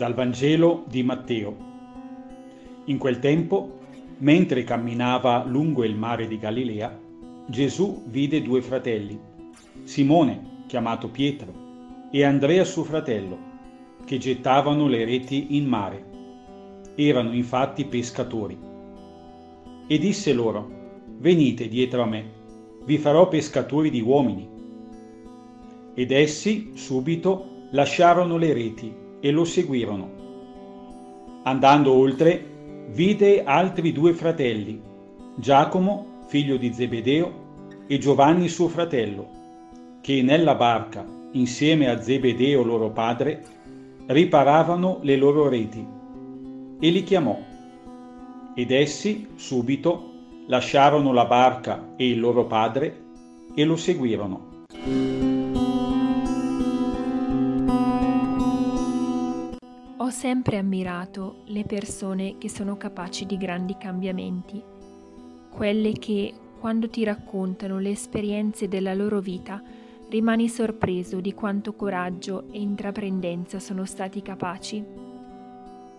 [0.00, 1.54] Dal Vangelo di Matteo.
[2.86, 3.80] In quel tempo,
[4.20, 6.98] mentre camminava lungo il mare di Galilea,
[7.46, 9.20] Gesù vide due fratelli,
[9.82, 11.52] Simone, chiamato Pietro,
[12.10, 13.36] e Andrea suo fratello,
[14.06, 16.02] che gettavano le reti in mare.
[16.94, 18.58] Erano infatti pescatori.
[19.86, 20.66] E disse loro,
[21.18, 22.24] Venite dietro a me,
[22.86, 24.48] vi farò pescatori di uomini.
[25.92, 30.18] Ed essi subito lasciarono le reti e lo seguirono.
[31.44, 32.44] Andando oltre,
[32.88, 34.80] vide altri due fratelli,
[35.36, 37.48] Giacomo, figlio di Zebedeo,
[37.86, 39.28] e Giovanni suo fratello,
[40.00, 43.44] che nella barca, insieme a Zebedeo loro padre,
[44.06, 45.86] riparavano le loro reti,
[46.80, 47.38] e li chiamò.
[48.54, 50.10] Ed essi, subito,
[50.46, 53.02] lasciarono la barca e il loro padre
[53.54, 54.64] e lo seguirono.
[60.10, 64.62] Sempre ammirato le persone che sono capaci di grandi cambiamenti,
[65.48, 69.62] quelle che, quando ti raccontano le esperienze della loro vita,
[70.10, 74.84] rimani sorpreso di quanto coraggio e intraprendenza sono stati capaci.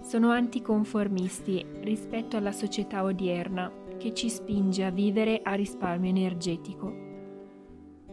[0.00, 6.92] Sono anticonformisti rispetto alla società odierna che ci spinge a vivere a risparmio energetico.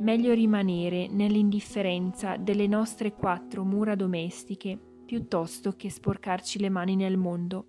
[0.00, 7.68] Meglio rimanere nell'indifferenza delle nostre quattro mura domestiche piuttosto che sporcarci le mani nel mondo.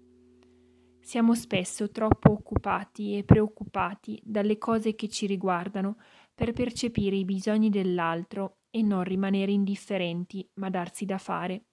[0.99, 5.97] Siamo spesso troppo occupati e preoccupati dalle cose che ci riguardano
[6.35, 11.63] per percepire i bisogni dell'altro e non rimanere indifferenti, ma darsi da fare.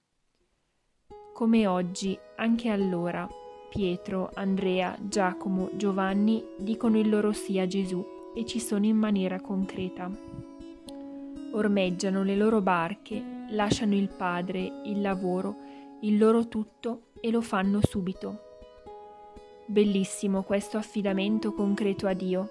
[1.32, 3.28] Come oggi, anche allora,
[3.68, 8.04] Pietro, Andrea, Giacomo, Giovanni dicono il loro sì a Gesù
[8.36, 10.08] e ci sono in maniera concreta.
[11.52, 15.56] Ormeggiano le loro barche lasciano il padre, il lavoro,
[16.00, 18.40] il loro tutto e lo fanno subito.
[19.66, 22.50] Bellissimo questo affidamento concreto a Dio.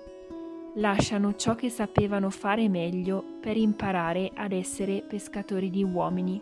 [0.76, 6.42] Lasciano ciò che sapevano fare meglio per imparare ad essere pescatori di uomini.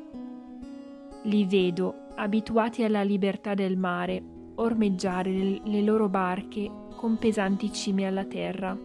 [1.24, 4.24] Li vedo, abituati alla libertà del mare,
[4.56, 5.32] ormeggiare
[5.64, 8.78] le loro barche con pesanti cime alla terra,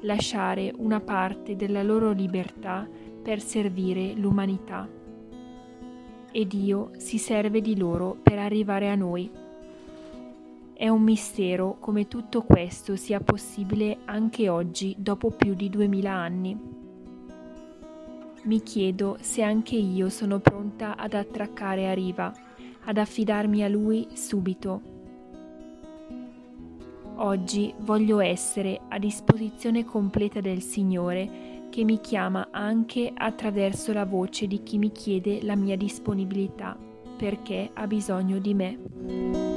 [0.00, 2.88] lasciare una parte della loro libertà
[3.24, 4.86] per servire l'umanità.
[6.30, 9.30] E Dio si serve di loro per arrivare a noi.
[10.74, 16.56] È un mistero come tutto questo sia possibile anche oggi, dopo più di duemila anni.
[18.42, 22.30] Mi chiedo se anche io sono pronta ad attraccare a riva,
[22.84, 24.93] ad affidarmi a Lui subito.
[27.16, 34.46] Oggi voglio essere a disposizione completa del Signore che mi chiama anche attraverso la voce
[34.46, 36.76] di chi mi chiede la mia disponibilità
[37.16, 39.53] perché ha bisogno di me.